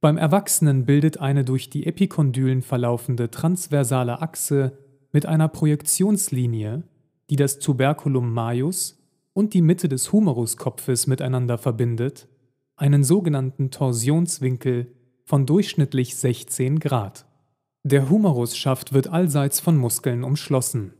Beim 0.00 0.16
Erwachsenen 0.16 0.84
bildet 0.84 1.18
eine 1.18 1.44
durch 1.44 1.70
die 1.70 1.86
Epikondylen 1.86 2.62
verlaufende 2.62 3.30
transversale 3.30 4.20
Achse 4.20 4.78
mit 5.12 5.26
einer 5.26 5.48
Projektionslinie, 5.48 6.82
die 7.30 7.36
das 7.36 7.60
Tuberculum 7.60 8.32
majus 8.32 8.98
und 9.32 9.54
die 9.54 9.62
Mitte 9.62 9.88
des 9.88 10.12
Humeruskopfes 10.12 11.06
miteinander 11.06 11.56
verbindet, 11.58 12.28
einen 12.76 13.04
sogenannten 13.04 13.70
Torsionswinkel 13.70 14.92
von 15.24 15.46
durchschnittlich 15.46 16.16
16 16.16 16.80
Grad. 16.80 17.26
Der 17.84 18.08
Humerusschaft 18.08 18.92
wird 18.92 19.08
allseits 19.08 19.60
von 19.60 19.76
Muskeln 19.76 20.24
umschlossen. 20.24 20.94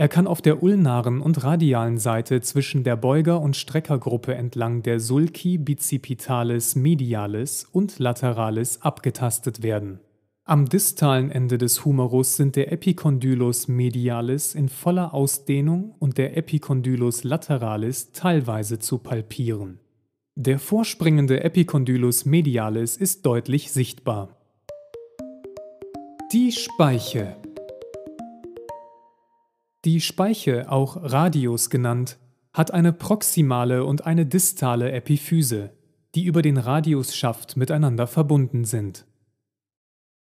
Er 0.00 0.06
kann 0.06 0.28
auf 0.28 0.40
der 0.40 0.62
ulnaren 0.62 1.20
und 1.20 1.42
radialen 1.42 1.98
Seite 1.98 2.40
zwischen 2.40 2.84
der 2.84 2.94
Beuger- 2.94 3.40
und 3.40 3.56
Streckergruppe 3.56 4.32
entlang 4.32 4.82
der 4.82 5.00
Sulci 5.00 5.58
bicipitalis 5.58 6.76
medialis 6.76 7.66
und 7.72 7.98
lateralis 7.98 8.80
abgetastet 8.80 9.64
werden. 9.64 9.98
Am 10.44 10.68
distalen 10.68 11.32
Ende 11.32 11.58
des 11.58 11.84
Humerus 11.84 12.36
sind 12.36 12.54
der 12.54 12.70
Epicondylus 12.70 13.66
medialis 13.66 14.54
in 14.54 14.68
voller 14.68 15.14
Ausdehnung 15.14 15.96
und 15.98 16.16
der 16.16 16.36
Epicondylus 16.36 17.24
lateralis 17.24 18.12
teilweise 18.12 18.78
zu 18.78 18.98
palpieren. 18.98 19.80
Der 20.36 20.60
vorspringende 20.60 21.42
Epicondylus 21.42 22.24
medialis 22.24 22.96
ist 22.96 23.26
deutlich 23.26 23.72
sichtbar. 23.72 24.28
Die 26.32 26.52
Speiche 26.52 27.36
die 29.88 30.00
Speiche, 30.02 30.70
auch 30.70 30.96
Radius 31.00 31.70
genannt, 31.70 32.18
hat 32.52 32.72
eine 32.72 32.92
proximale 32.92 33.84
und 33.84 34.04
eine 34.04 34.26
distale 34.26 34.92
Epiphyse, 34.92 35.70
die 36.14 36.24
über 36.24 36.42
den 36.42 36.58
Radiusschaft 36.58 37.56
miteinander 37.56 38.06
verbunden 38.06 38.64
sind. 38.64 39.06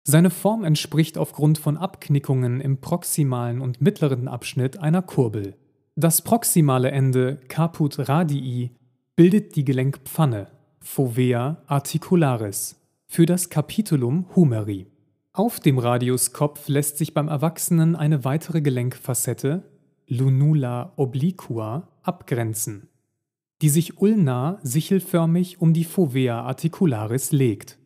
Seine 0.06 0.28
Form 0.28 0.64
entspricht 0.64 1.16
aufgrund 1.16 1.56
von 1.56 1.78
Abknickungen 1.78 2.60
im 2.60 2.82
proximalen 2.82 3.62
und 3.62 3.80
mittleren 3.80 4.28
Abschnitt 4.28 4.78
einer 4.80 5.00
Kurbel. 5.00 5.54
Das 5.96 6.20
proximale 6.20 6.90
Ende 6.90 7.38
Caput 7.48 8.08
radii 8.08 8.70
bildet 9.16 9.56
die 9.56 9.64
Gelenkpfanne 9.64 10.48
Fovea 10.80 11.62
articularis 11.66 12.78
für 13.06 13.24
das 13.24 13.48
Capitulum 13.48 14.26
humeri. 14.36 14.88
Auf 15.36 15.58
dem 15.58 15.80
Radiuskopf 15.80 16.68
lässt 16.68 16.96
sich 16.96 17.12
beim 17.12 17.26
Erwachsenen 17.26 17.96
eine 17.96 18.22
weitere 18.22 18.62
Gelenkfacette, 18.62 19.64
Lunula 20.06 20.92
obliqua, 20.94 21.88
abgrenzen, 22.02 22.86
die 23.60 23.68
sich 23.68 24.00
ulnar 24.00 24.60
sichelförmig 24.62 25.60
um 25.60 25.72
die 25.72 25.82
Fovea 25.82 26.42
articularis 26.42 27.32
legt. 27.32 27.78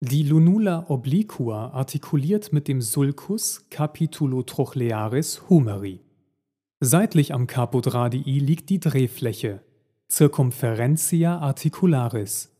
Die 0.00 0.24
Lunula 0.24 0.84
obliqua 0.90 1.70
artikuliert 1.70 2.52
mit 2.52 2.68
dem 2.68 2.82
Sulcus 2.82 3.64
capitulotrochlearis 3.70 5.48
humeri. 5.48 6.02
Seitlich 6.80 7.32
am 7.32 7.46
Caput 7.46 7.94
radii 7.94 8.40
liegt 8.40 8.68
die 8.68 8.80
Drehfläche, 8.80 9.62
Circumferentia 10.10 11.38
articularis, 11.38 12.54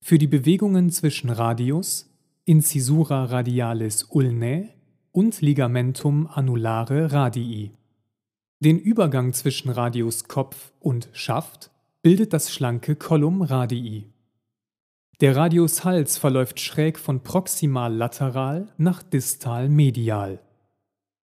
für 0.00 0.18
die 0.18 0.28
Bewegungen 0.28 0.90
zwischen 0.90 1.28
Radius, 1.28 2.13
Incisura 2.46 3.24
radialis 3.24 4.04
ulnae 4.10 4.68
und 5.12 5.40
Ligamentum 5.40 6.26
annulare 6.26 7.10
radii. 7.10 7.72
Den 8.60 8.78
Übergang 8.78 9.32
zwischen 9.32 9.70
Radiuskopf 9.70 10.74
und 10.78 11.08
Schaft 11.14 11.70
bildet 12.02 12.34
das 12.34 12.52
schlanke 12.52 12.96
Collum 12.96 13.40
radii. 13.40 14.12
Der 15.22 15.36
Radius 15.36 15.84
Hals 15.84 16.18
verläuft 16.18 16.60
schräg 16.60 16.98
von 16.98 17.22
proximal 17.22 17.94
lateral 17.94 18.68
nach 18.76 19.02
distal 19.02 19.70
medial. 19.70 20.38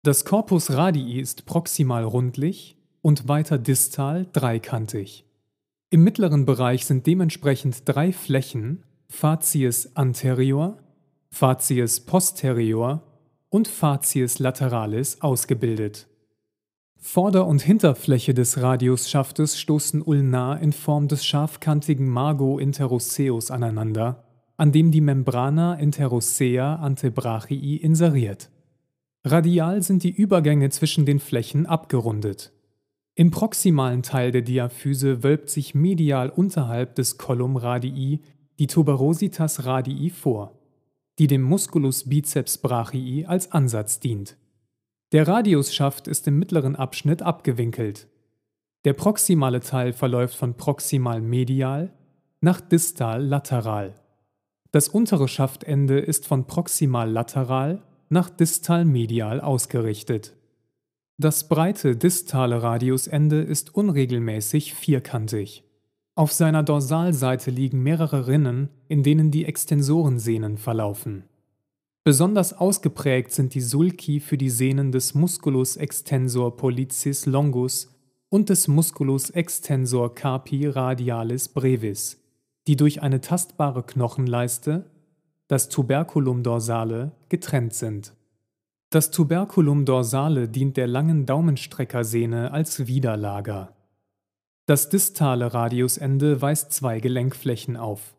Das 0.01 0.25
Corpus 0.25 0.72
radii 0.72 1.22
ist 1.22 1.46
proximal 1.46 2.05
rundlich 2.05 2.75
und 3.03 3.27
weiter 3.27 3.60
distal 3.60 4.27
dreikantig. 4.34 5.25
Im 5.91 6.03
mittleren 6.03 6.48
Bereich 6.48 6.88
sind 6.88 7.05
dementsprechend 7.05 7.88
drei 7.88 8.12
Flächen, 8.12 8.84
Facies 9.10 9.96
anterior, 9.96 10.79
Facies 11.35 11.99
posterior 11.99 13.01
und 13.49 13.67
Facies 13.67 14.37
lateralis 14.37 15.19
ausgebildet. 15.19 16.07
Vorder- 17.00 17.48
und 17.48 17.63
Hinterfläche 17.63 18.35
des 18.35 18.61
Radiusschaftes 18.61 19.59
stoßen 19.59 20.03
ulnar 20.03 20.61
in 20.61 20.74
Form 20.74 21.07
des 21.07 21.25
scharfkantigen 21.25 22.07
Margo 22.07 22.59
interosseus 22.59 23.50
aneinander, 23.50 24.24
an 24.57 24.72
dem 24.72 24.91
die 24.91 25.01
Membrana 25.01 25.74
interossea 25.74 26.75
antebrachii 26.75 27.77
inseriert. 27.77 28.51
Radial 29.25 29.81
sind 29.81 30.03
die 30.03 30.11
Übergänge 30.11 30.69
zwischen 30.69 31.07
den 31.07 31.19
Flächen 31.19 31.65
abgerundet. 31.65 32.53
Im 33.15 33.31
proximalen 33.31 34.03
Teil 34.03 34.31
der 34.31 34.43
Diaphyse 34.43 35.24
wölbt 35.24 35.50
sich 35.50 35.74
medial 35.74 36.29
unterhalb 36.29 36.93
des 36.93 37.17
Collum 37.17 37.57
radii 37.57 38.22
die 38.59 38.67
Tuberositas 38.67 39.65
radii 39.65 40.11
vor 40.11 40.59
die 41.19 41.27
dem 41.27 41.41
Musculus 41.41 42.09
biceps 42.09 42.57
brachii 42.57 43.25
als 43.25 43.51
Ansatz 43.51 43.99
dient. 43.99 44.37
Der 45.11 45.27
Radiusschaft 45.27 46.07
ist 46.07 46.27
im 46.27 46.39
mittleren 46.39 46.75
Abschnitt 46.75 47.21
abgewinkelt. 47.21 48.07
Der 48.85 48.93
proximale 48.93 49.59
Teil 49.59 49.93
verläuft 49.93 50.35
von 50.35 50.57
proximal 50.57 51.21
medial 51.21 51.93
nach 52.41 52.59
distal 52.59 53.23
lateral. 53.23 53.93
Das 54.71 54.89
untere 54.89 55.27
Schaftende 55.27 55.99
ist 55.99 56.25
von 56.25 56.47
proximal 56.47 57.09
lateral 57.09 57.83
nach 58.09 58.29
distal 58.29 58.85
medial 58.85 59.39
ausgerichtet. 59.39 60.35
Das 61.17 61.47
breite 61.47 61.95
distale 61.95 62.63
Radiusende 62.63 63.41
ist 63.41 63.75
unregelmäßig 63.75 64.73
vierkantig. 64.73 65.63
Auf 66.15 66.31
seiner 66.31 66.61
Dorsalseite 66.61 67.49
liegen 67.49 67.81
mehrere 67.81 68.27
Rinnen, 68.27 68.69
in 68.87 69.01
denen 69.01 69.31
die 69.31 69.45
Extensorensehnen 69.45 70.57
verlaufen. 70.57 71.23
Besonders 72.03 72.53
ausgeprägt 72.53 73.31
sind 73.31 73.55
die 73.55 73.61
Sulci 73.61 74.19
für 74.19 74.37
die 74.37 74.51
Sehnen 74.51 74.91
des 74.91 75.15
Musculus 75.15 75.75
extensor 75.75 76.55
pollicis 76.55 77.25
longus 77.25 77.89
und 78.29 78.49
des 78.49 78.67
Musculus 78.67 79.31
extensor 79.31 80.13
carpi 80.13 80.67
radialis 80.67 81.49
brevis, 81.49 82.21
die 82.67 82.75
durch 82.75 83.01
eine 83.01 83.21
tastbare 83.21 83.83
Knochenleiste, 83.83 84.85
das 85.47 85.69
Tuberculum 85.69 86.43
dorsale, 86.43 87.13
getrennt 87.29 87.73
sind. 87.73 88.13
Das 88.91 89.09
Tuberculum 89.09 89.85
dorsale 89.85 90.47
dient 90.47 90.77
der 90.77 90.87
langen 90.87 91.25
Daumenstreckersehne 91.25 92.51
als 92.51 92.85
Widerlager. 92.85 93.73
Das 94.65 94.87
distale 94.87 95.53
Radiusende 95.53 96.41
weist 96.41 96.71
zwei 96.71 97.01
Gelenkflächen 97.01 97.75
auf. 97.75 98.15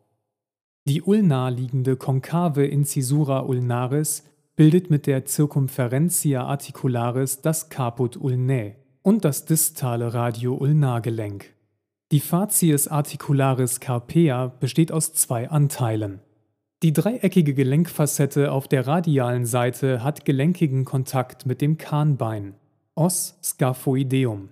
Die 0.87 1.01
ulnar 1.01 1.49
liegende 1.49 1.95
konkave 1.95 2.67
Incisura 2.67 3.41
ulnaris 3.41 4.23
bildet 4.55 4.91
mit 4.91 5.07
der 5.07 5.25
Circumferentia 5.25 6.45
articularis 6.45 7.41
das 7.41 7.69
Caput 7.69 8.15
ulnae 8.17 8.75
und 9.01 9.25
das 9.25 9.45
distale 9.45 10.13
Radio-Ulnargelenk. 10.13 11.53
Die 12.11 12.19
Facies 12.19 12.87
articularis 12.87 13.79
carpea 13.79 14.47
besteht 14.59 14.91
aus 14.91 15.13
zwei 15.13 15.49
Anteilen. 15.49 16.19
Die 16.83 16.93
dreieckige 16.93 17.55
Gelenkfacette 17.55 18.51
auf 18.51 18.67
der 18.67 18.85
radialen 18.85 19.47
Seite 19.47 20.03
hat 20.03 20.25
gelenkigen 20.25 20.85
Kontakt 20.85 21.47
mit 21.47 21.61
dem 21.61 21.79
Kahnbein, 21.79 22.53
Os 22.93 23.39
scaphoideum. 23.41 24.49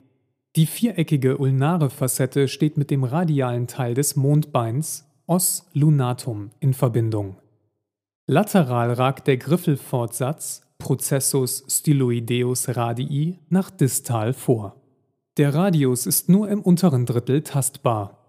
Die 0.55 0.67
viereckige 0.67 1.37
ulnare 1.39 1.89
Facette 1.89 2.47
steht 2.47 2.77
mit 2.77 2.91
dem 2.91 3.03
radialen 3.03 3.65
Teil 3.65 3.95
des 3.95 4.15
Mondbeins, 4.15 5.09
Os 5.25 5.65
lunatum, 5.73 6.51
in 6.59 6.75
Verbindung. 6.75 7.37
Lateral 8.27 8.93
ragt 8.93 9.25
der 9.25 9.37
Griffelfortsatz, 9.37 10.61
Processus 10.77 11.63
styloideus 11.67 12.75
radii, 12.75 13.39
nach 13.49 13.71
distal 13.71 14.33
vor. 14.33 14.75
Der 15.37 15.55
Radius 15.55 16.05
ist 16.05 16.29
nur 16.29 16.47
im 16.49 16.61
unteren 16.61 17.07
Drittel 17.07 17.41
tastbar. 17.41 18.19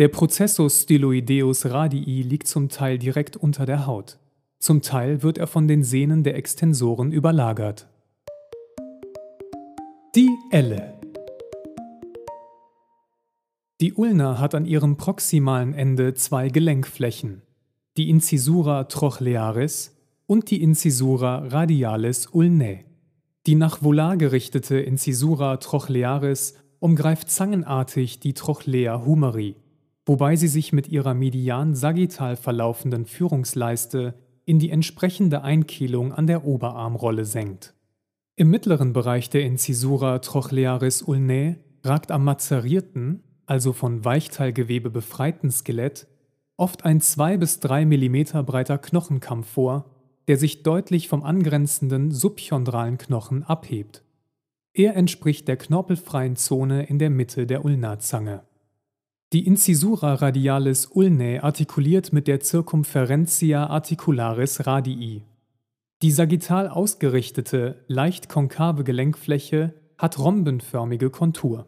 Der 0.00 0.08
Processus 0.08 0.82
styloideus 0.82 1.66
radii 1.66 2.22
liegt 2.22 2.48
zum 2.48 2.68
Teil 2.68 2.98
direkt 2.98 3.36
unter 3.36 3.64
der 3.64 3.86
Haut. 3.86 4.18
Zum 4.58 4.82
Teil 4.82 5.22
wird 5.22 5.38
er 5.38 5.46
von 5.46 5.68
den 5.68 5.84
Sehnen 5.84 6.24
der 6.24 6.34
Extensoren 6.34 7.12
überlagert. 7.12 7.86
Die 10.16 10.30
Elle 10.50 10.93
die 13.84 13.92
Ulna 13.92 14.38
hat 14.38 14.54
an 14.54 14.64
ihrem 14.64 14.96
proximalen 14.96 15.74
Ende 15.74 16.14
zwei 16.14 16.48
Gelenkflächen, 16.48 17.42
die 17.98 18.08
Incisura 18.08 18.84
trochlearis 18.84 19.94
und 20.24 20.50
die 20.50 20.62
Incisura 20.62 21.48
radialis 21.48 22.28
ulnae. 22.32 22.86
Die 23.46 23.54
nach 23.54 23.82
volar 23.82 24.16
gerichtete 24.16 24.78
Incisura 24.78 25.58
trochlearis 25.58 26.54
umgreift 26.78 27.28
zangenartig 27.28 28.20
die 28.20 28.32
Trochlea 28.32 29.04
humeri, 29.04 29.56
wobei 30.06 30.36
sie 30.36 30.48
sich 30.48 30.72
mit 30.72 30.88
ihrer 30.88 31.12
median 31.12 31.74
sagittal 31.74 32.36
verlaufenden 32.36 33.04
Führungsleiste 33.04 34.14
in 34.46 34.58
die 34.58 34.70
entsprechende 34.70 35.42
Einkehlung 35.42 36.10
an 36.14 36.26
der 36.26 36.46
Oberarmrolle 36.46 37.26
senkt. 37.26 37.74
Im 38.34 38.48
mittleren 38.48 38.94
Bereich 38.94 39.28
der 39.28 39.44
Incisura 39.44 40.20
trochlearis 40.20 41.02
ulnae 41.02 41.58
ragt 41.84 42.10
am 42.10 42.24
mazerierten, 42.24 43.22
also 43.46 43.72
von 43.72 44.04
Weichteilgewebe 44.04 44.90
befreiten 44.90 45.50
Skelett, 45.50 46.06
oft 46.56 46.84
ein 46.84 47.00
2 47.00 47.36
bis 47.36 47.60
3 47.60 47.84
mm 47.84 48.44
breiter 48.44 48.78
Knochenkamm 48.78 49.44
vor, 49.44 49.90
der 50.28 50.36
sich 50.36 50.62
deutlich 50.62 51.08
vom 51.08 51.22
angrenzenden 51.22 52.10
subchondralen 52.10 52.98
Knochen 52.98 53.42
abhebt. 53.42 54.02
Er 54.72 54.96
entspricht 54.96 55.46
der 55.46 55.56
knorpelfreien 55.56 56.36
Zone 56.36 56.84
in 56.86 56.98
der 56.98 57.10
Mitte 57.10 57.46
der 57.46 57.64
Ulnazange. 57.64 58.42
Die 59.32 59.46
Incisura 59.46 60.14
radialis 60.14 60.86
ulnae 60.86 61.40
artikuliert 61.40 62.12
mit 62.12 62.28
der 62.28 62.40
Circumferentia 62.40 63.66
articularis 63.66 64.66
radii. 64.66 65.22
Die 66.02 66.10
sagittal 66.10 66.68
ausgerichtete, 66.68 67.84
leicht 67.88 68.28
konkave 68.28 68.84
Gelenkfläche 68.84 69.74
hat 69.98 70.18
rhombenförmige 70.18 71.10
Kontur. 71.10 71.66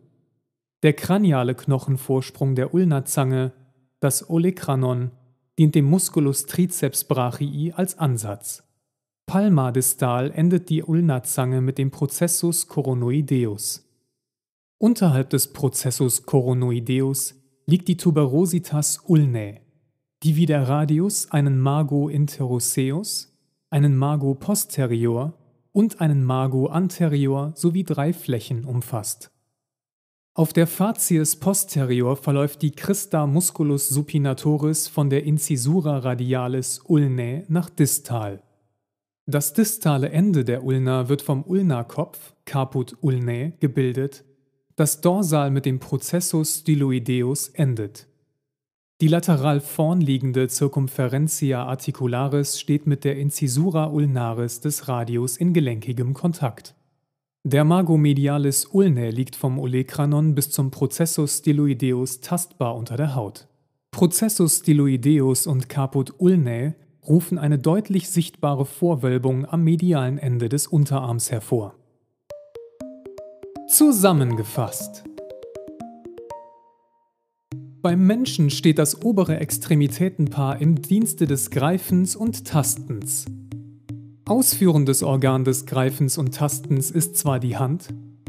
Der 0.83 0.93
kraniale 0.93 1.55
Knochenvorsprung 1.55 2.55
der 2.55 2.75
Ulnazange, 2.75 3.53
das 4.01 4.29
Olecranon, 4.29 5.11
dient 5.59 5.75
dem 5.75 5.87
Musculus 5.87 6.47
triceps 6.47 7.05
brachii 7.05 7.73
als 7.73 7.99
Ansatz. 7.99 8.63
Palmardistal 9.27 10.31
endet 10.31 10.69
die 10.69 10.83
Ulnazange 10.83 11.61
mit 11.61 11.79
dem 11.79 11.91
Processus 11.91 12.69
coronoideus. 12.69 13.91
Unterhalb 14.79 15.31
des 15.31 15.53
Processus 15.53 16.27
coronoideus 16.27 17.35
liegt 17.67 17.89
die 17.89 17.97
Tuberositas 17.97 19.01
ulnae, 19.07 19.63
die 20.23 20.37
wie 20.37 20.47
der 20.47 20.69
Radius 20.69 21.31
einen 21.31 21.59
Mago 21.59 22.09
interoseus, 22.09 23.35
einen 23.71 23.97
Mago 23.97 24.35
posterior 24.35 25.33
und 25.73 26.01
einen 26.01 26.23
Mago 26.23 26.67
anterior 26.67 27.53
sowie 27.57 27.85
drei 27.85 28.13
Flächen 28.13 28.65
umfasst. 28.65 29.33
Auf 30.37 30.53
der 30.53 30.67
Facies 30.67 31.37
posterior 31.37 32.15
verläuft 32.15 32.61
die 32.61 32.71
Crista 32.71 33.27
musculus 33.27 33.89
supinatoris 33.89 34.87
von 34.87 35.09
der 35.09 35.25
Incisura 35.25 35.97
radialis 35.97 36.83
ulnae 36.85 37.47
nach 37.49 37.71
distal. 37.71 38.43
Das 39.25 39.55
distale 39.55 40.11
Ende 40.11 40.45
der 40.45 40.63
Ulna 40.63 41.09
wird 41.09 41.23
vom 41.23 41.43
Ulnakopf 41.43 42.35
(Caput 42.45 42.99
ulnae) 43.01 43.55
gebildet, 43.61 44.27
das 44.77 45.01
dorsal 45.01 45.51
mit 45.51 45.65
dem 45.65 45.79
Processus 45.79 46.59
styloideus 46.61 47.49
endet. 47.49 48.07
Die 49.01 49.09
lateral 49.09 49.61
vorn 49.61 50.03
liegende 50.03 50.51
Circumferentia 50.51 51.65
articularis 51.65 52.61
steht 52.61 52.87
mit 52.87 53.05
der 53.05 53.17
Incisura 53.17 53.87
ulnaris 53.87 54.61
des 54.61 54.87
Radius 54.87 55.39
in 55.39 55.55
gelenkigem 55.55 56.13
Kontakt 56.13 56.76
der 57.49 57.63
Mago 57.63 57.97
medialis 57.97 58.67
ulnae 58.73 59.11
liegt 59.11 59.37
vom 59.37 59.61
Olecranon 59.61 60.35
bis 60.35 60.51
zum 60.51 60.73
Processus 60.73 61.39
styloideus 61.39 62.21
tastbar 62.21 62.75
unter 62.75 62.97
der 62.97 63.15
Haut. 63.15 63.47
Processus 63.93 64.57
styloideus 64.57 65.47
und 65.47 65.69
Caput 65.69 66.15
ulnae 66.19 66.75
rufen 67.07 67.39
eine 67.39 67.61
deutlich 67.61 68.11
sichtbare 68.11 68.67
Vorwölbung 68.67 69.47
am 69.47 69.63
medialen 69.63 70.19
Ende 70.19 70.49
des 70.49 70.67
Unterarms 70.67 71.31
hervor. 71.31 71.77
Zusammengefasst. 73.69 75.05
Beim 77.81 78.09
Menschen 78.09 78.51
steht 78.51 78.81
das 78.81 79.05
obere 79.05 79.39
Extremitätenpaar 79.39 80.61
im 80.61 80.83
Dienste 80.83 81.29
des 81.29 81.51
Greifens 81.51 82.17
und 82.17 82.45
Tastens. 82.45 83.27
Ausführendes 84.29 85.05
Organ 85.05 85.45
des 85.45 85.67
Greifens 85.67 86.19
und 86.19 86.35
Tastens 86.35 86.91
ist 86.91 87.17
zwar 87.17 87.39
die 87.39 87.57
Hand, 87.57 87.87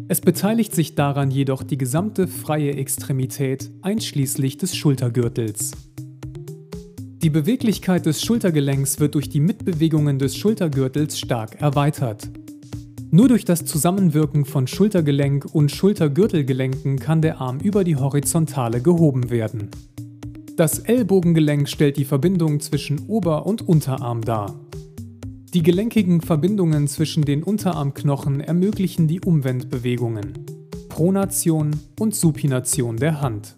es 0.08 0.22
beteiligt 0.22 0.76
sich 0.76 0.94
daran 0.94 1.32
jedoch 1.32 1.64
die 1.64 1.80
gesamte 1.80 2.28
freie 2.28 2.76
Extremität 2.76 3.72
einschließlich 3.82 4.60
des 4.60 4.76
Schultergürtels. 4.76 5.72
Die 7.24 7.32
Beweglichkeit 7.32 8.06
des 8.06 8.22
Schultergelenks 8.22 9.00
wird 9.00 9.16
durch 9.16 9.28
die 9.28 9.40
Mitbewegungen 9.40 10.20
des 10.20 10.38
Schultergürtels 10.38 11.18
stark 11.18 11.60
erweitert. 11.60 12.30
Nur 13.10 13.28
durch 13.28 13.44
das 13.44 13.66
Zusammenwirken 13.66 14.46
von 14.46 14.68
Schultergelenk 14.68 15.48
und 15.52 15.72
Schultergürtelgelenken 15.72 17.00
kann 17.00 17.24
der 17.24 17.42
Arm 17.42 17.60
über 17.60 17.84
die 17.84 17.96
Horizontale 17.96 18.84
gehoben 18.84 19.32
werden. 19.32 19.72
Das 20.56 20.78
Ellbogengelenk 20.78 21.68
stellt 21.68 21.98
die 21.98 22.06
Verbindung 22.06 22.60
zwischen 22.60 23.08
Ober- 23.08 23.48
und 23.48 23.68
Unterarm 23.68 24.22
dar. 24.22 24.54
Die 25.54 25.64
gelenkigen 25.64 26.20
Verbindungen 26.20 26.88
zwischen 26.88 27.24
den 27.24 27.42
Unterarmknochen 27.42 28.42
ermöglichen 28.42 29.08
die 29.08 29.22
Umwendbewegungen, 29.22 30.34
Pronation 30.90 31.72
und 32.00 32.14
Supination 32.14 32.98
der 32.98 33.22
Hand. 33.22 33.56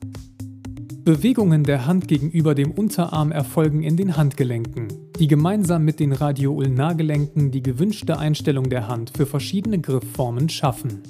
Bewegungen 1.03 1.63
der 1.63 1.87
Hand 1.87 2.07
gegenüber 2.07 2.53
dem 2.53 2.71
Unterarm 2.71 3.31
erfolgen 3.31 3.81
in 3.81 3.97
den 3.97 4.17
Handgelenken, 4.17 4.89
die 5.17 5.27
gemeinsam 5.27 5.83
mit 5.83 5.99
den 5.99 6.11
Radioulnargelenken 6.11 7.49
die 7.49 7.63
gewünschte 7.63 8.19
Einstellung 8.19 8.69
der 8.69 8.87
Hand 8.87 9.13
für 9.17 9.25
verschiedene 9.25 9.79
Griffformen 9.79 10.47
schaffen. 10.47 11.01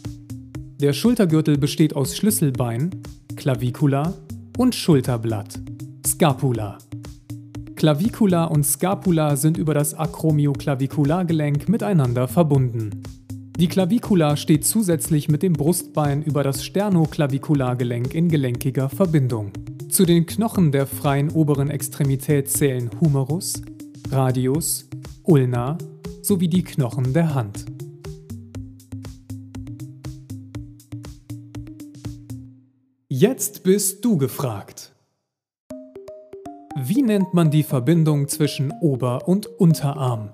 Der 0.80 0.94
Schultergürtel 0.94 1.58
besteht 1.58 1.94
aus 1.94 2.16
Schlüsselbein, 2.16 2.92
Clavicula 3.36 4.14
und 4.58 4.76
Schulterblatt, 4.76 5.60
Scapula. 6.08 6.78
Clavicula 7.80 8.44
und 8.44 8.66
Scapula 8.66 9.38
sind 9.38 9.58
über 9.58 9.74
das 9.74 9.94
Acromioclaviculargelenk 9.94 11.70
miteinander 11.70 12.28
verbunden. 12.28 13.04
Die 13.58 13.70
Clavicula 13.70 14.36
steht 14.36 14.66
zusätzlich 14.66 15.30
mit 15.30 15.44
dem 15.44 15.54
Brustbein 15.54 16.22
über 16.22 16.44
das 16.44 16.66
Sternoclaviculargelenk 16.66 18.14
in 18.14 18.28
gelenkiger 18.28 18.90
Verbindung. 18.90 19.54
Zu 19.88 20.06
den 20.06 20.26
Knochen 20.26 20.74
der 20.74 20.88
freien 20.88 21.32
oberen 21.32 21.70
Extremität 21.70 22.50
zählen 22.50 22.90
Humerus, 23.00 23.62
Radius, 24.12 24.90
Ulna 25.24 25.78
sowie 26.22 26.50
die 26.50 26.64
Knochen 26.64 27.14
der 27.14 27.34
Hand. 27.34 27.64
Jetzt 33.08 33.64
bist 33.64 34.04
du 34.04 34.18
gefragt. 34.18 34.92
Wie 36.76 37.02
nennt 37.02 37.34
man 37.34 37.50
die 37.50 37.64
Verbindung 37.64 38.28
zwischen 38.28 38.72
Ober- 38.80 39.28
und 39.28 39.48
Unterarm? 39.60 40.30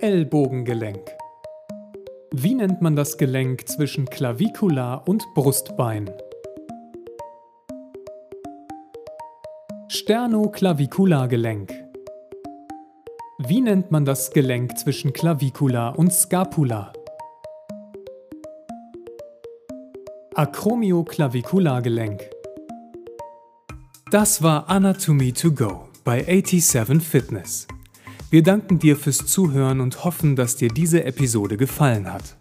Ellbogengelenk. 0.00 1.00
Wie 2.32 2.54
nennt 2.54 2.82
man 2.82 2.94
das 2.94 3.16
Gelenk 3.16 3.66
zwischen 3.68 4.04
Clavicula 4.04 4.96
und 4.96 5.24
Brustbein? 5.34 6.10
Sternoclaviculargelenk. 9.88 11.72
Wie 13.38 13.62
nennt 13.62 13.90
man 13.90 14.04
das 14.04 14.30
Gelenk 14.30 14.78
zwischen 14.78 15.14
Clavicula 15.14 15.88
und 15.88 16.12
Scapula? 16.12 16.92
Acromioclaviculargelenk. 20.34 22.37
Das 24.10 24.42
war 24.42 24.70
Anatomy 24.70 25.34
to 25.34 25.52
Go 25.52 25.90
bei 26.02 26.24
87 26.24 27.02
Fitness. 27.02 27.68
Wir 28.30 28.42
danken 28.42 28.78
dir 28.78 28.96
fürs 28.96 29.26
Zuhören 29.26 29.80
und 29.80 30.02
hoffen, 30.02 30.34
dass 30.34 30.56
dir 30.56 30.70
diese 30.70 31.04
Episode 31.04 31.58
gefallen 31.58 32.10
hat. 32.10 32.38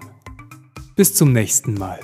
Bis 0.95 1.15
zum 1.15 1.34
nächsten 1.34 1.73
Mal. 1.73 2.01